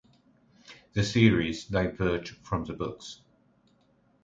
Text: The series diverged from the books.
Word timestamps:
The 0.93 1.03
series 1.03 1.65
diverged 1.65 2.37
from 2.37 2.63
the 2.65 2.73
books. 2.73 3.21